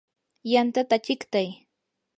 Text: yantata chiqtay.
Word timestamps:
yantata 0.51 0.95
chiqtay. 1.05 1.49